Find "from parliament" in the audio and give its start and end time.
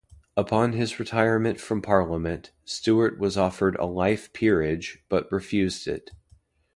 1.59-2.49